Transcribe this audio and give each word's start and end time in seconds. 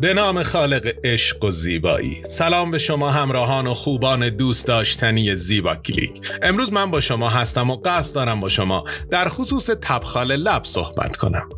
به 0.00 0.14
نام 0.14 0.42
خالق 0.42 0.94
عشق 1.04 1.44
و 1.44 1.50
زیبایی. 1.50 2.22
سلام 2.28 2.70
به 2.70 2.78
شما 2.78 3.10
همراهان 3.10 3.66
و 3.66 3.74
خوبان 3.74 4.28
دوست 4.28 4.66
داشتنی 4.66 5.34
زیبا 5.36 5.74
کلیک. 5.74 6.20
امروز 6.42 6.72
من 6.72 6.90
با 6.90 7.00
شما 7.00 7.28
هستم 7.28 7.70
و 7.70 7.76
قصد 7.84 8.14
دارم 8.14 8.40
با 8.40 8.48
شما 8.48 8.84
در 9.10 9.28
خصوص 9.28 9.70
تبخال 9.82 10.36
لب 10.36 10.64
صحبت 10.64 11.16
کنم. 11.16 11.48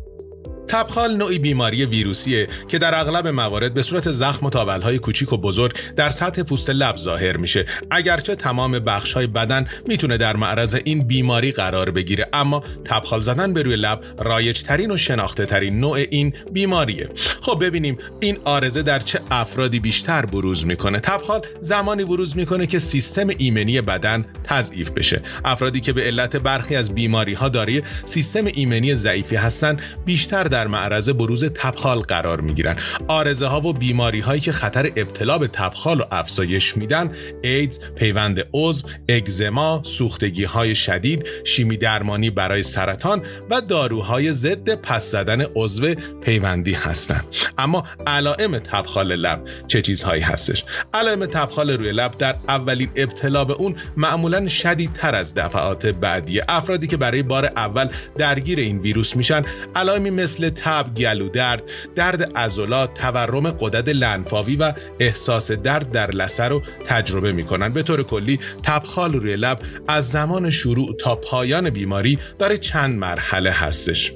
تبخال 0.67 1.17
نوعی 1.17 1.39
بیماری 1.39 1.85
ویروسیه 1.85 2.47
که 2.67 2.77
در 2.77 2.99
اغلب 2.99 3.27
موارد 3.27 3.73
به 3.73 3.81
صورت 3.81 4.11
زخم 4.11 4.45
و 4.45 4.49
تاولهای 4.49 4.99
کوچیک 4.99 5.33
و 5.33 5.37
بزرگ 5.37 5.73
در 5.95 6.09
سطح 6.09 6.43
پوست 6.43 6.69
لب 6.69 6.97
ظاهر 6.97 7.37
میشه. 7.37 7.65
اگرچه 7.91 8.35
تمام 8.35 8.79
بخشهای 8.79 9.27
بدن 9.27 9.67
می‌تونه 9.87 10.17
در 10.17 10.35
معرض 10.35 10.77
این 10.85 11.07
بیماری 11.07 11.51
قرار 11.51 11.91
بگیره 11.91 12.29
اما 12.33 12.63
تبخال 12.85 13.21
زدن 13.21 13.53
به 13.53 13.61
روی 13.63 13.75
لب 13.75 14.01
رایج 14.19 14.63
ترین 14.63 14.91
و 14.91 14.97
شناخته 14.97 15.45
ترین 15.45 15.79
نوع 15.79 15.97
این 16.11 16.33
بیماریه. 16.51 17.09
خب 17.41 17.57
ببینیم 17.61 17.97
این 18.19 18.37
آرزه 18.43 18.81
در 18.81 18.99
چه 18.99 19.19
افرادی 19.31 19.79
بیشتر 19.79 20.25
بروز 20.25 20.65
می‌کنه. 20.65 20.99
تبخال 20.99 21.41
زمانی 21.59 22.03
بروز 22.03 22.37
می‌کنه 22.37 22.67
که 22.67 22.79
سیستم 22.79 23.27
ایمنی 23.37 23.81
بدن 23.81 24.25
تضعیف 24.43 24.91
بشه. 24.91 25.21
افرادی 25.45 25.79
که 25.79 25.93
به 25.93 26.01
علت 26.01 26.35
برخی 26.37 26.75
از 26.75 26.95
بیماری 26.95 27.33
ها 27.33 27.49
داری 27.49 27.83
سیستم 28.05 28.45
ایمنی 28.45 28.95
ضعیفی 28.95 29.35
هستن 29.35 29.77
بیشتر 30.05 30.43
معرض 30.65 31.09
بروز 31.09 31.45
تبخال 31.45 31.99
قرار 31.99 32.41
می 32.41 32.53
گیرن 32.53 32.75
آرزه 33.07 33.47
ها 33.47 33.61
و 33.61 33.73
بیماری 33.73 34.19
هایی 34.19 34.41
که 34.41 34.51
خطر 34.51 34.85
ابتلا 34.95 35.37
به 35.37 35.47
تبخال 35.47 36.01
و 36.01 36.03
افزایش 36.11 36.77
میدن 36.77 37.11
ایدز 37.43 37.79
پیوند 37.95 38.43
عضو 38.53 38.87
اگزما 39.09 39.81
سوختگی 39.83 40.43
های 40.43 40.75
شدید 40.75 41.27
شیمی 41.43 41.77
درمانی 41.77 42.29
برای 42.29 42.63
سرطان 42.63 43.21
و 43.49 43.61
داروهای 43.61 44.33
ضد 44.33 44.75
پس 44.75 45.11
زدن 45.11 45.45
عضو 45.55 45.93
پیوندی 46.21 46.73
هستند 46.73 47.25
اما 47.57 47.83
علائم 48.07 48.59
تبخال 48.59 49.15
لب 49.15 49.41
چه 49.67 49.81
چیزهایی 49.81 50.21
هستش؟ 50.21 50.63
علائم 50.93 51.25
تبخال 51.25 51.69
روی 51.69 51.91
لب 51.91 52.17
در 52.17 52.35
اولین 52.47 52.89
ابتلا 52.95 53.45
به 53.45 53.53
اون 53.53 53.75
معمولا 53.97 54.47
شدیدتر 54.47 55.15
از 55.15 55.33
دفعات 55.33 55.85
بعدی 55.85 56.41
افرادی 56.47 56.87
که 56.87 56.97
برای 56.97 57.23
بار 57.23 57.45
اول 57.45 57.89
درگیر 58.17 58.59
این 58.59 58.79
ویروس 58.79 59.15
میشن. 59.15 59.45
علائمی 59.75 60.09
مثل 60.09 60.46
تب، 60.49 60.93
گلو 60.93 61.29
درد، 61.29 61.63
درد 61.95 62.37
عضلات، 62.37 62.93
تورم 62.93 63.49
قدرت 63.49 63.89
لنفاوی 63.89 64.55
و 64.55 64.73
احساس 64.99 65.51
درد 65.51 65.89
در 65.89 66.11
لثه 66.11 66.43
رو 66.43 66.61
تجربه 66.85 67.31
می‌کنن. 67.31 67.73
به 67.73 67.83
طور 67.83 68.03
کلی 68.03 68.39
تبخال 68.63 69.13
روی 69.13 69.35
لب 69.35 69.59
از 69.87 70.11
زمان 70.11 70.49
شروع 70.49 70.95
تا 70.99 71.15
پایان 71.15 71.69
بیماری 71.69 72.19
داره 72.39 72.57
چند 72.57 72.99
مرحله 72.99 73.51
هستش. 73.51 74.13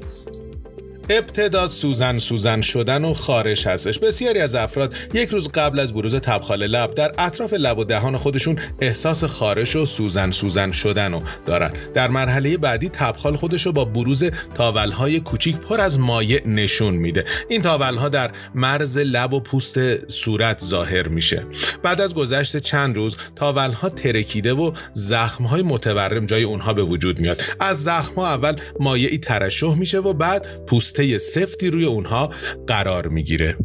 ابتدا 1.18 1.68
سوزن 1.68 2.20
سوزن 2.20 2.62
شدن 2.62 3.06
و 3.06 3.14
خارش 3.14 3.68
هستش. 3.68 4.00
بسیاری 4.00 4.40
از 4.40 4.56
افراد 4.56 4.94
یک 5.14 5.30
روز 5.30 5.48
قبل 5.48 5.80
از 5.80 5.94
بروز 5.94 6.16
تبخال 6.16 6.68
لب 6.68 6.96
در 6.96 7.12
اطراف 7.18 7.54
لب 7.54 7.78
و 7.78 7.84
دهان 7.84 8.18
خودشون 8.18 8.60
احساس 8.82 9.24
خارش 9.24 9.76
و 9.76 9.86
سوزن 9.86 10.32
سوزن 10.32 10.72
شدن 10.72 11.14
رو 11.14 11.22
دارن. 11.46 11.74
در 11.94 12.10
مرحله 12.10 12.58
بعدی 12.58 12.90
تبخال 12.90 13.36
خودش 13.36 13.66
رو 13.66 13.72
با 13.72 13.86
بروز 13.86 14.24
تاولهای 14.56 15.20
کوچیک 15.20 15.58
پر 15.58 15.82
از 15.82 16.00
مایع 16.00 16.48
نشون 16.48 16.94
میده. 16.94 17.26
این 17.50 17.62
تاولها 17.62 18.10
در 18.10 18.32
مرز 18.56 18.98
لب 18.98 19.34
و 19.34 19.40
پوست 19.40 20.08
صورت 20.08 20.64
ظاهر 20.64 21.08
میشه. 21.08 21.46
بعد 21.84 22.02
از 22.02 22.16
گذشت 22.16 22.58
چند 22.58 22.96
روز 22.96 23.18
تاولها 23.36 23.90
ترکیده 23.90 24.54
و 24.54 24.72
زخمهای 24.94 25.62
متورم 25.62 26.26
جای 26.26 26.44
اونها 26.44 26.74
به 26.74 26.84
وجود 26.84 27.20
میاد. 27.20 27.42
از 27.60 27.84
زخمها 27.84 28.28
اول 28.28 28.56
مایعی 28.80 29.18
ترشح 29.18 29.76
میشه 29.76 30.00
و 30.00 30.14
بعد 30.14 30.66
پوست 30.66 31.01
سفتی 31.18 31.70
روی 31.70 31.86
اونها 31.86 32.34
قرار 32.68 33.08
می‌گیره 33.08 33.58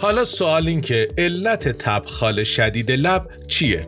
حالا 0.00 0.24
سوال 0.24 0.68
این 0.68 0.80
که 0.80 1.08
علت 1.18 1.68
تبخال 1.68 2.44
شدید 2.44 2.90
لب 2.92 3.30
چیه؟ 3.48 3.86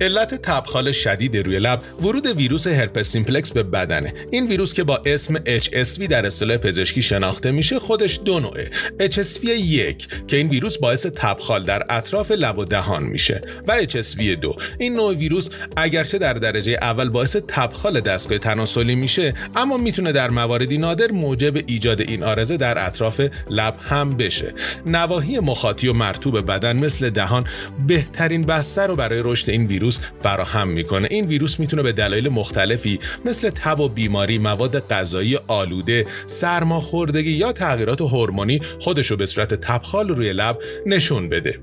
علت 0.00 0.34
تبخال 0.34 0.92
شدید 0.92 1.36
روی 1.36 1.58
لب 1.58 1.82
ورود 2.02 2.26
ویروس 2.26 2.66
هرپس 2.66 3.08
سیمپلکس 3.08 3.52
به 3.52 3.62
بدنه. 3.62 4.14
این 4.30 4.48
ویروس 4.48 4.74
که 4.74 4.84
با 4.84 5.02
اسم 5.06 5.36
HSV 5.36 6.08
در 6.08 6.26
اصطلاح 6.26 6.56
پزشکی 6.56 7.02
شناخته 7.02 7.50
میشه 7.50 7.78
خودش 7.78 8.20
دو 8.24 8.40
نوعه. 8.40 8.70
HSV 9.00 9.44
یک 9.48 10.08
که 10.28 10.36
این 10.36 10.48
ویروس 10.48 10.78
باعث 10.78 11.06
تبخال 11.06 11.62
در 11.62 11.86
اطراف 11.90 12.30
لب 12.30 12.58
و 12.58 12.64
دهان 12.64 13.02
میشه 13.02 13.40
و 13.68 13.82
HSV 13.82 14.22
دو. 14.22 14.54
این 14.78 14.94
نوع 14.94 15.14
ویروس 15.14 15.50
اگرچه 15.76 16.18
در 16.18 16.32
درجه 16.34 16.72
اول 16.72 17.08
باعث 17.08 17.36
تبخال 17.48 18.00
دستگاه 18.00 18.38
تناسلی 18.38 18.94
میشه 18.94 19.34
اما 19.56 19.76
می‌تونه 19.76 20.12
در 20.12 20.30
مواردی 20.30 20.78
نادر 20.78 21.10
موجب 21.10 21.56
ایجاد 21.66 22.00
این 22.00 22.22
آرزه 22.22 22.56
در 22.56 22.86
اطراف 22.86 23.20
لب 23.50 23.74
هم 23.82 24.16
بشه. 24.16 24.54
نواحی 24.86 25.38
مخاطی 25.38 25.88
و 25.88 25.92
مرتوب 25.92 26.40
بدن 26.40 26.76
مثل 26.76 27.10
دهان 27.10 27.44
بهترین 27.86 28.46
بستر 28.46 28.86
رو 28.86 28.96
برای 28.96 29.20
رشد 29.24 29.50
این 29.50 29.66
ویروس 29.66 29.87
ویروس 29.88 30.00
فراهم 30.22 30.68
می‌کنه. 30.68 31.08
این 31.10 31.26
ویروس 31.26 31.60
می‌تونه 31.60 31.82
به 31.82 31.92
دلایل 31.92 32.28
مختلفی 32.28 32.98
مثل 33.24 33.50
تب 33.50 33.80
و 33.80 33.88
بیماری 33.88 34.38
مواد 34.38 34.88
غذایی 34.88 35.38
آلوده 35.46 36.06
سرماخوردگی 36.26 37.30
یا 37.30 37.52
تغییرات 37.52 38.00
هورمونی 38.00 38.60
خودشو 38.80 39.16
به 39.16 39.26
صورت 39.26 39.54
تبخال 39.54 40.08
روی 40.08 40.32
لب 40.32 40.58
نشون 40.86 41.28
بده. 41.28 41.60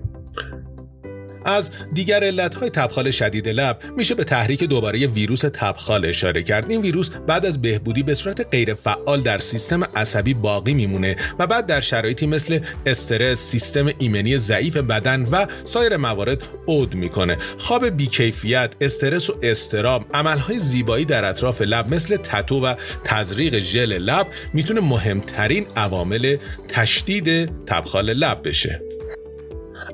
از 1.46 1.72
دیگر 1.94 2.24
علتهای 2.24 2.70
تبخال 2.70 3.12
شدید 3.12 3.50
لب 3.50 3.80
میشه 3.98 4.16
به 4.16 4.24
تحریک 4.24 4.64
دوباره 4.64 5.08
ویروس 5.08 5.42
تبخال 5.42 6.06
اشاره 6.06 6.44
کرد. 6.44 6.70
این 6.70 6.82
ویروس 6.82 7.10
بعد 7.10 7.46
از 7.46 7.62
بهبودی 7.62 8.04
به 8.04 8.14
صورت 8.14 8.48
غیر 8.52 8.74
فعال 8.74 9.22
در 9.22 9.38
سیستم 9.38 9.84
عصبی 9.84 10.34
باقی 10.34 10.74
میمونه 10.74 11.16
و 11.40 11.48
بعد 11.48 11.66
در 11.66 11.82
شرایطی 11.82 12.28
مثل 12.28 12.60
استرس 12.86 13.40
سیستم 13.40 13.90
ایمنی 14.00 14.38
ضعیف 14.38 14.78
بدن 14.78 15.28
و 15.32 15.46
سایر 15.64 15.98
موارد 15.98 16.42
عود 16.68 16.96
می‌کنه. 16.96 17.38
خواب 17.58 17.86
بیکیفیت 17.86 18.72
استرس 18.82 19.30
و 19.30 19.34
استراب 19.42 20.06
عملهای 20.14 20.60
زیبایی 20.60 21.06
در 21.06 21.26
اطراف 21.26 21.62
لب 21.62 21.94
مثل 21.94 22.16
تتو 22.16 22.66
و 22.66 22.76
تزریق 23.04 23.60
ژل 23.60 23.98
لب 23.98 24.28
می‌تونه 24.54 24.82
مهمترین 24.82 25.66
عوامل 25.76 26.38
تشدید 26.70 27.52
تبخال 27.66 28.14
لب 28.14 28.48
بشه. 28.48 28.82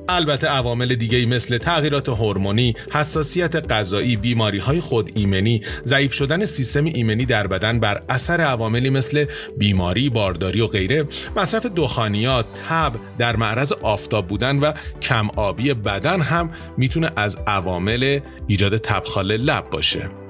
البته 0.10 0.48
عوامل 0.48 0.96
دیگه 0.96 1.26
مثل 1.26 1.58
تغییرات 1.58 2.10
هورمونی، 2.10 2.76
حساسیت 2.92 3.72
غذایی، 3.72 4.16
بیماری 4.16 4.58
های 4.58 4.80
خود 4.80 5.12
ایمنی، 5.16 5.62
ضعیف 5.86 6.14
شدن 6.14 6.46
سیستم 6.46 6.86
ایمنی 6.86 7.26
در 7.26 7.48
بدن 7.48 7.80
بر 7.80 8.02
اثر 8.10 8.42
عواملی 8.42 8.90
مثل 8.90 9.26
بیماری، 9.58 10.10
بارداری 10.10 10.62
و 10.62 10.68
غیره، 10.68 11.08
مصرف 11.36 11.66
دخانیات، 11.66 12.46
تب، 12.70 12.94
در 13.18 13.36
معرض 13.36 13.74
آفتاب 13.74 14.28
بودن 14.28 14.60
و 14.60 14.74
کم 15.02 15.30
آبی 15.36 15.74
بدن 15.74 16.22
هم 16.22 16.52
می‌تونه 16.78 17.12
از 17.16 17.38
عوامل 17.48 18.20
ایجاد 18.48 18.78
تبخال 18.78 19.38
لب 19.38 19.70
باشه. 19.70 20.21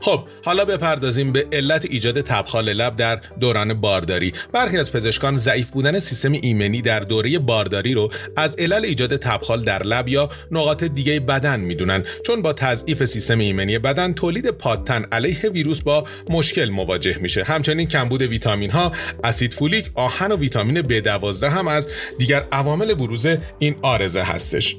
خب 0.00 0.24
حالا 0.44 0.64
بپردازیم 0.64 1.32
به 1.32 1.46
علت 1.52 1.84
ایجاد 1.84 2.20
تبخال 2.20 2.72
لب 2.72 2.96
در 2.96 3.20
دوران 3.40 3.74
بارداری. 3.74 4.32
برخی 4.52 4.78
از 4.78 4.92
پزشکان 4.92 5.36
ضعیف 5.36 5.70
بودن 5.70 5.98
سیستم 5.98 6.32
ایمنی 6.32 6.82
در 6.82 7.00
دوره 7.00 7.38
بارداری 7.38 7.94
رو 7.94 8.10
از 8.36 8.56
علل 8.56 8.84
ایجاد 8.84 9.16
تبخال 9.16 9.64
در 9.64 9.82
لب 9.82 10.08
یا 10.08 10.30
نقاط 10.50 10.84
دیگه 10.84 11.20
بدن 11.20 11.60
می‌دونن. 11.60 12.04
چون 12.26 12.42
با 12.42 12.52
تضعیف 12.52 13.04
سیستم 13.04 13.38
ایمنی 13.38 13.78
بدن 13.78 14.12
تولید 14.12 14.50
پادتن 14.50 15.04
علیه 15.12 15.50
ویروس 15.50 15.82
با 15.82 16.04
مشکل 16.30 16.68
مواجه 16.68 17.18
میشه. 17.18 17.44
همچنین 17.44 17.86
کمبود 17.86 18.22
ویتامین 18.22 18.70
ها 18.70 18.92
اسید 19.24 19.54
فولیک 19.54 19.90
آهن 19.94 20.32
و 20.32 20.36
ویتامین 20.36 20.82
B12 20.82 21.44
هم 21.44 21.68
از 21.68 21.88
دیگر 22.18 22.46
عوامل 22.52 22.94
بروز 22.94 23.26
این 23.58 23.76
آرزه 23.82 24.22
هستش. 24.22 24.76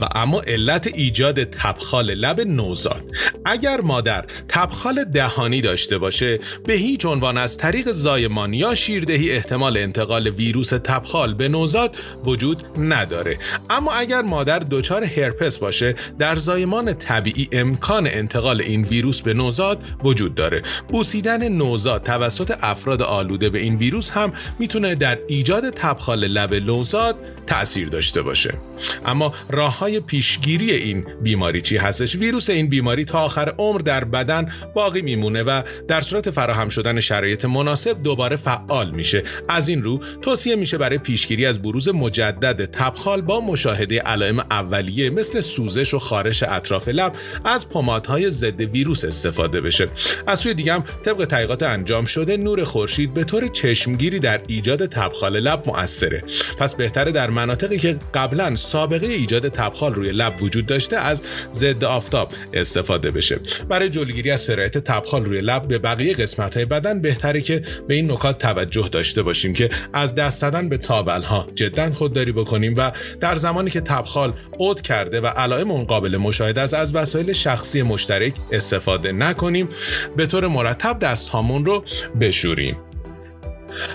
و 0.00 0.08
اما 0.14 0.40
علت 0.40 0.86
ایجاد 0.86 1.44
تبخال 1.44 2.14
لب 2.14 2.40
نوزاد. 2.40 3.02
اگر 3.44 3.80
مادر 3.80 4.24
تبخال 4.48 5.04
دهانی 5.04 5.60
داشته 5.60 5.98
باشه 5.98 6.38
به 6.66 6.72
هیچ 6.72 7.06
عنوان 7.06 7.38
از 7.38 7.56
طریق 7.56 7.90
زایمان 7.90 8.54
یا 8.54 8.74
شیردهی 8.74 9.30
احتمال 9.30 9.76
انتقال 9.76 10.28
ویروس 10.28 10.68
تبخال 10.68 11.34
به 11.34 11.48
نوزاد 11.48 11.96
وجود 12.24 12.62
نداره. 12.78 13.38
اما 13.70 13.92
اگر 13.92 14.22
مادر 14.22 14.58
دچار 14.58 15.04
هرپس 15.04 15.58
باشه 15.58 15.94
در 16.18 16.36
زایمان 16.36 16.94
طبیعی 16.94 17.48
امکان 17.52 18.06
انتقال 18.06 18.60
این 18.60 18.84
ویروس 18.84 19.22
به 19.22 19.34
نوزاد 19.34 19.82
وجود 20.04 20.34
داره. 20.34 20.62
بوسیدن 20.88 21.48
نوزاد 21.48 22.02
توسط 22.02 22.54
افراد 22.60 23.02
آلوده 23.02 23.50
به 23.50 23.58
این 23.58 23.76
ویروس 23.76 24.10
هم 24.10 24.32
می‌تونه 24.58 24.94
در 24.94 25.18
ایجاد 25.28 25.70
تبخال 25.70 26.26
لب 26.26 26.54
نوزاد 26.54 27.16
تاثیر 27.46 27.88
داشته 27.88 28.22
باشه. 28.22 28.54
اما 29.06 29.34
راه 29.50 29.78
های 29.78 30.00
پیشگیری 30.00 30.70
این 30.70 31.06
بیماری 31.22 31.60
چی 31.60 31.76
هستش؟ 31.76 32.16
ویروس 32.16 32.50
این 32.50 32.68
بیماری 32.68 33.04
تا 33.04 33.27
آخر 33.28 33.54
عمر 33.58 33.80
در 33.80 34.04
بدن 34.04 34.52
باقی 34.74 35.02
میمونه 35.02 35.42
و 35.42 35.62
در 35.88 36.00
صورت 36.00 36.30
فراهم 36.30 36.68
شدن 36.68 37.00
شرایط 37.00 37.44
مناسب 37.44 38.02
دوباره 38.02 38.36
فعال 38.36 38.90
میشه. 38.90 39.22
از 39.48 39.68
این 39.68 39.82
رو 39.82 40.00
توصیه 40.22 40.56
میشه 40.56 40.78
برای 40.78 40.98
پیشگیری 40.98 41.46
از 41.46 41.62
بروز 41.62 41.88
مجدد 41.88 42.64
تبخال 42.64 43.20
با 43.20 43.40
مشاهده 43.40 43.98
علائم 43.98 44.38
اولیه 44.38 45.10
مثل 45.10 45.40
سوزش 45.40 45.94
و 45.94 45.98
خارش 45.98 46.42
اطراف 46.42 46.88
لب 46.88 47.12
از 47.44 47.68
پمادهای 47.68 48.30
ضد 48.30 48.60
ویروس 48.60 49.04
استفاده 49.04 49.60
بشه. 49.60 49.86
از 50.26 50.38
سوی 50.38 50.54
دیگه 50.54 50.72
هم 50.72 50.84
طبق 51.04 51.24
تحقیقات 51.24 51.62
انجام 51.62 52.04
شده 52.04 52.36
نور 52.36 52.64
خورشید 52.64 53.14
به 53.14 53.24
طور 53.24 53.48
چشمگیری 53.48 54.18
در 54.18 54.40
ایجاد 54.46 54.86
تبخال 54.86 55.40
لب 55.40 55.62
مؤثره. 55.66 56.22
پس 56.58 56.74
بهتره 56.74 57.12
در 57.12 57.30
مناطقی 57.30 57.78
که 57.78 57.98
قبلا 58.14 58.56
سابقه 58.56 59.06
ایجاد 59.06 59.48
تبخال 59.48 59.94
روی 59.94 60.10
لب 60.12 60.42
وجود 60.42 60.66
داشته 60.66 60.96
از 60.96 61.22
ضد 61.52 61.84
آفتاب 61.84 62.30
استفاده 62.52 63.10
بشه 63.10 63.17
برای 63.68 63.90
جلوگیری 63.90 64.30
از 64.30 64.40
سرایت 64.40 64.78
تبخال 64.78 65.24
روی 65.24 65.40
لب 65.40 65.68
به 65.68 65.78
بقیه 65.78 66.12
قسمت 66.12 66.56
های 66.56 66.64
بدن 66.64 67.02
بهتره 67.02 67.40
که 67.40 67.62
به 67.88 67.94
این 67.94 68.10
نکات 68.10 68.38
توجه 68.38 68.88
داشته 68.92 69.22
باشیم 69.22 69.52
که 69.52 69.70
از 69.92 70.14
دست 70.14 70.40
زدن 70.40 70.68
به 70.68 70.78
تابل 70.78 71.22
ها 71.22 71.46
جدا 71.54 71.92
خودداری 71.92 72.32
بکنیم 72.32 72.74
و 72.76 72.92
در 73.20 73.36
زمانی 73.36 73.70
که 73.70 73.80
تبخال 73.80 74.32
عود 74.58 74.80
کرده 74.80 75.20
و 75.20 75.26
علائم 75.26 75.70
اون 75.70 75.84
قابل 75.84 76.16
مشاهده 76.16 76.60
است 76.60 76.74
از 76.74 76.94
وسایل 76.94 77.32
شخصی 77.32 77.82
مشترک 77.82 78.34
استفاده 78.52 79.12
نکنیم. 79.12 79.68
به 80.16 80.26
طور 80.26 80.46
مرتب 80.46 80.98
دست 80.98 81.28
هامون 81.28 81.66
رو 81.66 81.84
بشوریم. 82.20 82.87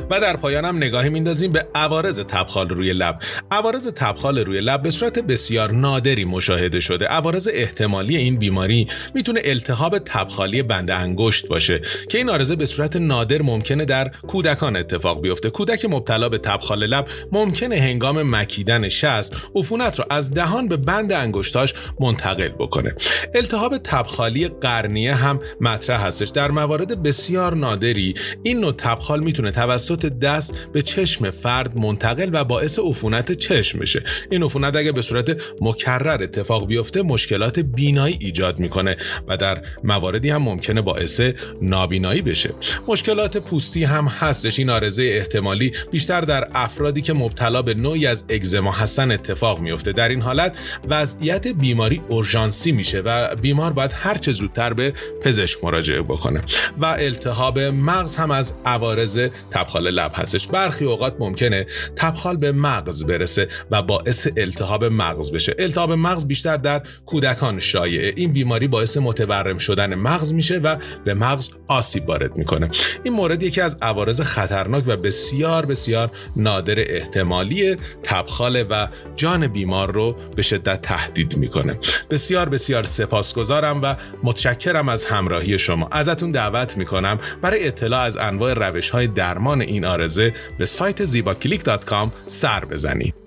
و 0.09 0.19
در 0.19 0.37
پایان 0.37 0.65
هم 0.65 0.77
نگاهی 0.77 1.09
میندازیم 1.09 1.51
به 1.51 1.67
عوارض 1.75 2.19
تبخال 2.19 2.69
روی 2.69 2.93
لب. 2.93 3.19
عوارض 3.51 3.87
تبخال 3.87 4.39
روی 4.39 4.59
لب 4.59 4.81
به 4.81 4.91
صورت 4.91 5.19
بسیار 5.19 5.71
نادری 5.71 6.25
مشاهده 6.25 6.79
شده. 6.79 7.05
عوارض 7.05 7.49
احتمالی 7.53 8.17
این 8.17 8.37
بیماری 8.37 8.87
می‌تونه 9.15 9.41
التهاب 9.43 9.99
تبخالی 9.99 10.63
بند 10.63 10.91
انگشت 10.91 11.47
باشه 11.47 11.81
که 12.09 12.17
این 12.17 12.29
آرزه 12.29 12.55
به 12.55 12.65
صورت 12.65 12.95
نادر 12.95 13.41
ممکنه 13.41 13.85
در 13.85 14.11
کودکان 14.27 14.75
اتفاق 14.75 15.21
بیفته. 15.21 15.49
کودک 15.49 15.85
مبتلا 15.85 16.29
به 16.29 16.37
تبخال 16.37 16.85
لب 16.85 17.07
ممکنه 17.31 17.75
هنگام 17.75 18.35
مکیدن 18.35 18.89
شست 18.89 19.35
عفونت 19.55 19.99
رو 19.99 20.05
از 20.09 20.33
دهان 20.33 20.67
به 20.67 20.77
بند 20.77 21.11
انگشتاش 21.11 21.73
منتقل 21.99 22.49
بکنه. 22.49 22.95
التهاب 23.35 23.77
تبخالی 23.77 24.47
قرنیه 24.47 25.15
هم 25.15 25.39
مطرح 25.61 26.05
هستش. 26.05 26.29
در 26.29 26.51
موارد 26.51 27.03
بسیار 27.03 27.55
نادری 27.55 28.13
این 28.43 28.59
نوع 28.59 28.71
تبخال 28.71 29.23
می‌تونه 29.23 29.51
توسط 29.73 30.05
دست 30.05 30.53
به 30.73 30.81
چشم 30.81 31.31
فرد 31.31 31.79
منتقل 31.79 32.29
و 32.33 32.43
باعث 32.43 32.79
عفونت 32.79 33.31
چشم 33.31 33.79
میشه. 33.79 34.03
این 34.31 34.43
عفونت 34.43 34.75
اگه 34.75 34.91
به 34.91 35.01
صورت 35.01 35.37
مکرر 35.61 36.23
اتفاق 36.23 36.67
بیفته 36.67 37.01
مشکلات 37.01 37.59
بینایی 37.59 38.17
ایجاد 38.21 38.59
می‌کنه 38.59 38.97
و 39.27 39.37
در 39.37 39.61
مواردی 39.83 40.29
هم 40.29 40.41
ممکنه 40.41 40.81
باعث 40.81 41.21
نابینایی 41.61 42.21
بشه. 42.21 42.49
مشکلات 42.87 43.37
پوستی 43.37 43.83
هم 43.83 44.05
هستش. 44.07 44.59
این 44.59 44.69
آرزه 44.69 45.03
احتمالی 45.03 45.71
بیشتر 45.91 46.21
در 46.21 46.47
افرادی 46.53 47.01
که 47.01 47.13
مبتلا 47.13 47.61
به 47.61 47.73
نوعی 47.73 48.05
از 48.05 48.23
اگزما 48.29 48.71
هستن 48.71 49.11
اتفاق 49.11 49.59
میفته 49.59 49.91
در 49.91 50.09
این 50.09 50.21
حالت 50.21 50.55
وضعیت 50.89 51.47
بیماری 51.47 52.01
اورژانسی 52.07 52.71
میشه 52.71 52.99
و 52.99 53.35
بیمار 53.35 53.73
باید 53.73 53.91
هر 53.93 54.17
چه 54.17 54.31
زودتر 54.31 54.73
به 54.73 54.93
پزشک 55.21 55.63
مراجعه 55.63 56.01
بکنه. 56.01 56.41
و 56.81 56.85
التهاب 56.85 57.59
مغز 57.59 58.15
هم 58.15 58.31
از 58.31 58.53
عوارض 58.65 59.27
تبخال 59.63 59.89
لب 59.89 60.11
هستش. 60.15 60.47
برخی 60.47 60.85
اوقات 60.85 61.15
ممکنه 61.19 61.65
تبخال 61.95 62.37
به 62.37 62.51
مغز 62.51 63.03
برسه 63.03 63.47
و 63.71 63.81
باعث 63.83 64.27
التهاب 64.37 64.85
مغز 64.85 65.31
بشه. 65.31 65.55
التهاب 65.59 65.91
مغز 65.91 66.27
بیشتر 66.27 66.57
در 66.57 66.81
کودکان 67.05 67.59
شایعه. 67.59 68.13
این 68.15 68.33
بیماری 68.33 68.67
باعث 68.67 68.97
متورم 68.97 69.57
شدن 69.57 69.95
مغز 69.95 70.33
میشه 70.33 70.57
و 70.57 70.75
به 71.05 71.13
مغز 71.13 71.49
آسیب 71.67 72.09
وارد 72.09 72.37
می‌کنه. 72.37 72.67
این 73.03 73.13
مورد 73.13 73.43
یکی 73.43 73.61
از 73.61 73.77
عوارض 73.81 74.21
خطرناک 74.21 74.83
و 74.87 74.97
بسیار 74.97 75.65
بسیار 75.65 76.11
نادر 76.35 76.75
احتمالی 76.77 77.75
تبخال 78.03 78.65
و 78.69 78.87
جان 79.15 79.47
بیمار 79.47 79.91
رو 79.91 80.15
به 80.35 80.41
شدت 80.41 80.81
تهدید 80.81 81.37
می‌کنه. 81.37 81.79
بسیار 82.09 82.49
بسیار 82.49 82.83
سپاسگزارم 82.83 83.81
و 83.83 83.95
متشکرم 84.23 84.89
از 84.89 85.05
همراهی 85.05 85.59
شما. 85.59 85.87
ازتون 85.91 86.31
دعوت 86.31 86.77
می‌کنم 86.77 87.19
برای 87.41 87.67
اطلاع 87.67 88.01
از 88.01 88.17
انواع 88.17 88.53
روش 88.53 88.89
های 88.89 89.07
درمان 89.07 89.52
این 89.61 89.85
آرزه 89.85 90.33
به 90.57 90.65
سایت 90.65 91.05
زیباکلیک.com 91.05 92.07
سر 92.27 92.65
بزنید. 92.65 93.22